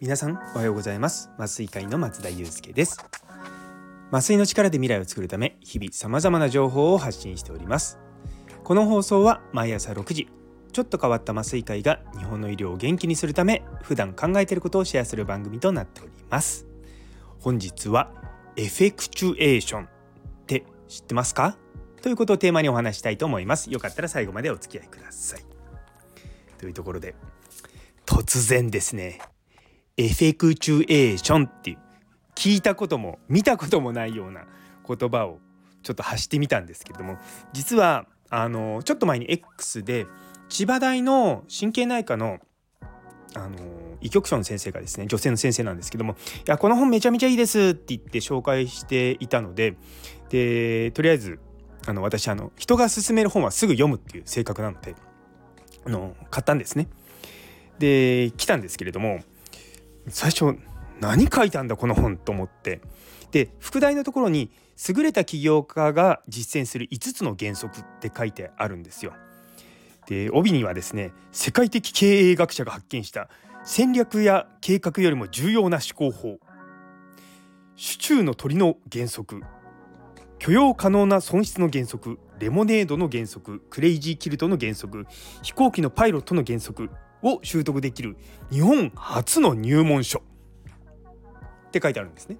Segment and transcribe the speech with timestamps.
[0.00, 1.28] 皆さんおはようございます。
[1.38, 3.04] 麻酔会の松田祐介です。
[4.12, 7.98] 麻酔の力で未来を作るため日々様々な情報を発信しております。
[8.62, 10.28] この放送は毎朝6時
[10.72, 16.66] ちょっと変わった麻酔会が日本の医療を元気にするため普段考えていることをシェアする番組となっております。
[17.40, 18.12] 本日は
[18.56, 19.88] エフェクチュエーションっ
[20.46, 21.56] て知ってますか？
[22.02, 23.70] ということをテーマにお話したいと思います。
[23.70, 25.44] よかったら最後までお付き合いください。
[26.58, 27.14] というところで
[28.06, 29.20] 突然ですね
[29.96, 31.78] エフェクチュエーションっていう
[32.36, 34.44] 聞いたことも見たこともないような
[34.86, 35.40] 言葉を
[35.82, 37.18] ちょっと発してみたんですけれども
[37.52, 40.06] 実はあのちょっと前に X で
[40.48, 42.38] 千葉大の神経内科の
[43.34, 43.56] あの
[44.02, 49.76] 医局長の先生がですね女性の先生なんですけども「いやこの本めちゃめちゃいいです」って言って紹介していたので
[50.28, 51.40] でとりあえず
[51.86, 54.94] あの私あの人が勧める本はすぐ読むっていう性格なので
[55.84, 56.88] あの買ったんですね。
[57.78, 59.20] で来たんですけれども
[60.08, 60.56] 最初
[61.00, 62.80] 何書いたんだこの本と思って
[63.32, 64.50] で副題のところに
[64.88, 69.12] 「優れた起業家が実践する5つの原則」って書いてあるんですよ。
[70.06, 73.28] で帯にはですね世界的経営学者が発見した
[73.64, 76.38] 戦略や計画よりも重要な思考法
[77.76, 79.40] 手中の鳥の原則
[80.42, 85.06] 許容可能な損失の原則レモネードの原則クレイジーキルトの原則
[85.40, 86.90] 飛行機のパイロットの原則
[87.22, 88.16] を習得できる
[88.50, 90.20] 日本初の入門書
[91.68, 92.38] って書いてあるんですね。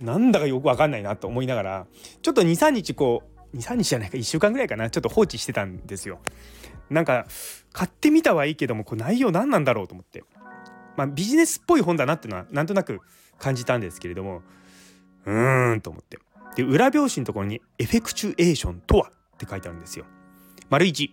[0.00, 1.86] なんだかよくわかんないなと思いながら
[2.22, 6.18] ちょっと23日こう23日じゃないか1週間ぐらいかなちょっと放置してたんですよ。
[6.90, 7.28] なんか
[7.72, 10.24] 買ってみたはいいけどもこう内容何なんだろうと思って、
[10.96, 12.98] まあ、ビジネスっぽい本だなっていうのはなんとなく
[13.38, 14.42] 感じたんですけれども
[15.24, 16.18] うーんと思って
[16.56, 20.04] で裏表紙のところに「エフェクチュエーションとは?」って書いてあるんですよ。
[20.70, 21.10] 丸1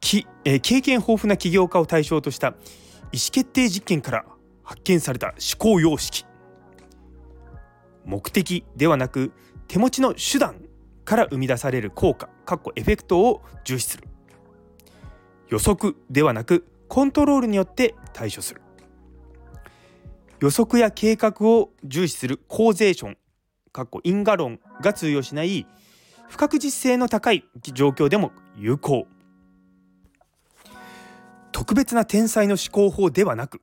[0.00, 4.24] き、えー、経験豊富な起業家を対象とした意思決定実験から
[4.62, 6.26] 発見された思考様式
[8.04, 9.32] 目的ではなく
[9.66, 10.60] 手持ちの手段
[11.04, 14.08] から生み出される効果かっこエフェクトを重視する
[15.48, 18.60] 予測ではなくコントロールによって対処する
[20.40, 23.16] 予測や計画を重視するコーゼーション
[23.74, 25.66] かっこ因果論が通用しない
[26.28, 29.08] 不確実性の高い状況でも有効
[31.50, 33.60] 特別な天才の思考法ではなく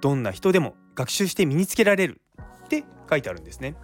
[0.00, 2.20] どんな人でも学習して身につけられる
[2.64, 3.74] って書いてあるんですね。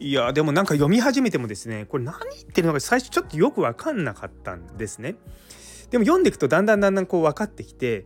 [0.00, 5.14] いやでもなんか読み始めてもですねこれ何言ってるのか最初ちょっとよく分かんなかったんですね。
[5.90, 8.04] でも読んでいくとだんだんだんだんこう分かってきて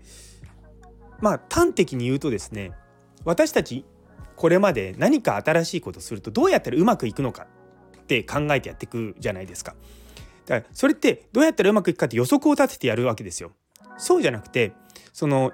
[1.21, 2.73] まあ端的に言うとですね
[3.25, 3.85] 私たち
[4.41, 7.47] これまで何か新しいことするとどうやったらうまくいくのか
[8.01, 9.75] って考えてやっていくじゃないですか。
[10.47, 13.53] だからそれってどうやったらうまくいくかって予測を立ててやるわけですよ。
[13.99, 14.73] そうじゃなくて
[15.13, 15.53] その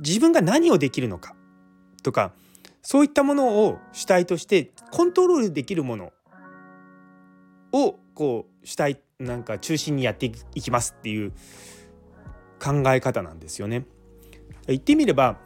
[0.00, 1.34] 自分が何をできるのか
[2.02, 2.32] とか
[2.82, 6.12] そういったものを主体としてコントロールできるもの
[7.72, 11.32] をこう主体なんか中心にやっていきますっていう
[12.62, 13.86] 考え方なんですよね。
[14.66, 15.38] 言ってみれば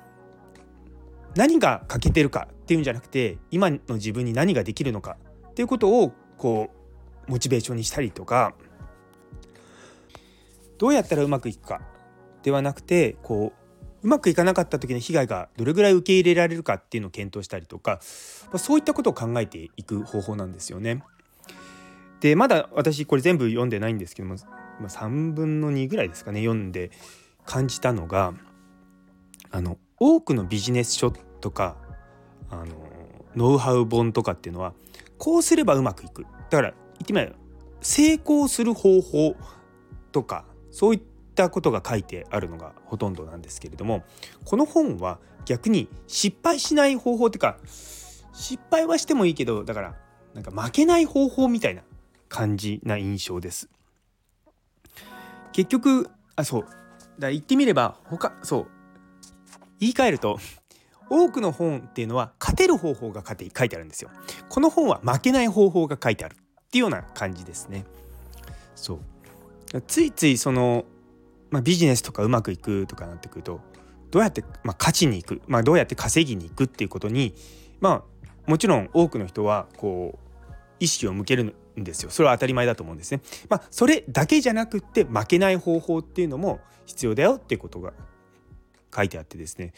[1.34, 5.16] 何が欠けてるかっていうんじゃなくて今の自分に何ができるのか
[5.50, 6.70] っていうことをこ
[7.28, 8.54] うモチベーションにしたりとか
[10.78, 11.80] どうやったらうまくいくか
[12.42, 13.52] ではなくてこ
[14.02, 21.04] ううまくいかなかった時の被害がどれぐらい受け入れられるかっていうのを検討したりとかそういったことを考えていく方法なんですよね。
[22.20, 24.36] でまだ私これ全部読んでないんですけども
[24.80, 26.90] 3分の2ぐらいですかね読んで
[27.44, 28.34] 感じたのが
[29.50, 31.76] あの多くのビジネス書とか
[32.50, 32.66] あの
[33.36, 34.74] ノウハウ本とかっていうのは
[35.16, 36.26] こうすればうまくいく。
[36.50, 37.34] だから言ってみれば
[37.82, 39.36] 成功する方法
[40.10, 41.00] とかそういっ
[41.36, 44.02] たことが書いてあるのがほとんどなんですけれども
[44.44, 47.58] この本は逆に失敗しない方法っていうか
[48.32, 49.94] 失敗はしてもいいけどだから
[50.34, 51.82] なんか負けない方法みたいな
[52.28, 53.68] 感じな印象です。
[55.52, 56.66] 結局あそう。
[57.20, 58.81] だ言ってみれば他そう。
[59.82, 60.38] 言い換えると
[61.10, 64.10] 多くの本っていうのは勝てる方法が書いてあるんですよ。
[64.48, 66.36] この本は負けない方法が書いてあるっ
[66.70, 67.84] ていうような感じですね。
[68.76, 69.00] そ
[69.74, 70.84] うついついその、
[71.50, 73.60] まあ、ビジネスとかうまくいくとかなってくると
[74.12, 77.34] どうやって、まあ、勝ちに行く、まあ、どうやって稼ぎに行くっていうことに
[77.80, 80.18] まあもちろん多くの人はこ
[80.50, 83.20] う意識を向けるんですよそれは当たり前だと思うんですね。
[83.48, 87.92] まあ、それだけじゃなくって負けない方法っていうのも必要だよっていうことが
[88.94, 89.72] 書いてあってですね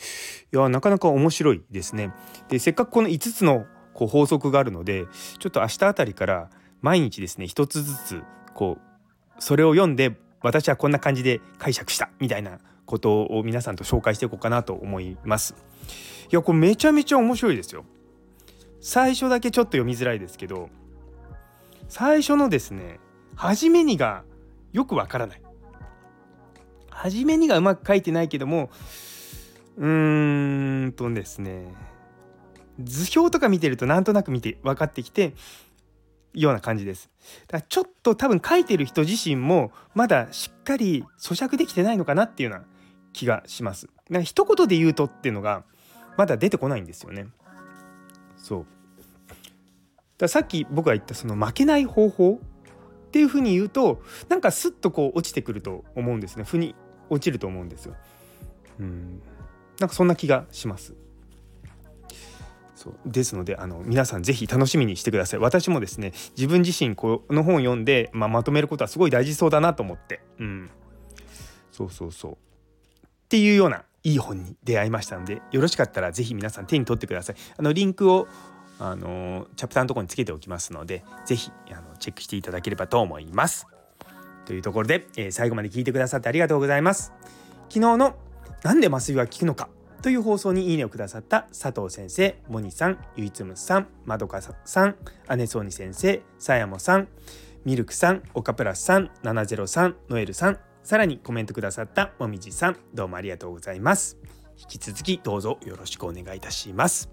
[0.52, 2.12] いやなかなか面白いですね。
[2.49, 5.06] でせっかくこの5つのこう法則があるので
[5.38, 6.50] ちょっと明日あたりから
[6.81, 8.22] 毎日ですね1つずつ
[8.55, 15.55] こうそれを読んで私はこんな感じで解釈したみたいなことを皆さんと紹介していこうかなと思います。
[16.31, 17.84] いやこれめちゃめちゃ面白いですよ。
[18.81, 20.69] 最初だけちょっと読みづらいですけど
[21.88, 23.00] 最初のですね
[23.34, 24.25] 初めにが
[24.72, 25.44] よくわからない。
[26.94, 28.70] 初めにがうまく書いてないけども
[29.76, 31.67] うーんとですね
[32.82, 35.35] 図表とか見てるとなんとなく見て分かってきて
[36.32, 37.11] ような感じです。
[37.46, 42.64] だからちょっと多分書いてる人自身もまだしっかり咀嚼できてないのかなっていうような
[43.12, 43.88] 気がします。
[44.11, 45.62] だか一言で言うとっていうのが
[46.17, 47.29] まだ出てこないんですよね。
[48.37, 48.67] そう。
[50.19, 52.40] ださっき僕が言ったその負けない方法
[53.06, 56.43] っていうふうに言うとなんかスッとこう落ちてくると思うんですね。
[56.43, 56.75] 負に
[57.14, 57.94] 落ちると思うんですよ。
[58.81, 59.22] うん。
[59.78, 60.94] なんかそんな気がします。
[62.75, 62.94] そう。
[63.06, 65.40] ですのであの皆さん是非楽しみにしてください。
[65.40, 70.20] 私もですね自分自身この本を読んで、まあ、まとめることはすごい大事そうだなと思って。
[70.38, 70.70] うん。
[71.72, 72.32] そうそうそう。
[72.32, 72.37] っ
[73.28, 77.37] ていうようないい本に出会いましたのでよろしかったら是非皆さん手に取ってください。
[77.56, 78.28] あのリンクを
[78.78, 83.66] あのチャプターのところにつけておきますので是非あのチェックしていただければと思います
[84.44, 87.12] というところで、えー、最後まで聞いてくださってありがとうございます
[87.69, 88.17] 昨日の
[88.62, 89.69] なんで麻酔は効くのか
[90.05, 94.96] という放送にいいねをくださった佐藤先生、モニさん、ゆいつむさん、まどかさん、
[95.35, 97.08] 姉そうに先生、さやもさん、
[97.64, 104.19] ミルクさん、オカプラスさん、703、ノエルさん、さらにコメントくださったもみじさん、どうもありがとうございます。
[104.58, 107.08] 引き続きどうぞよろしくお願いいたします。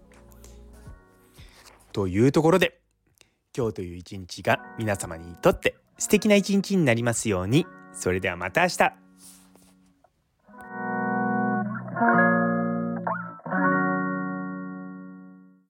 [1.93, 2.81] というところで、
[3.55, 7.67] 今日という一日が皆様にとって素敵な一日になりますように。
[7.93, 8.93] それではまた明日。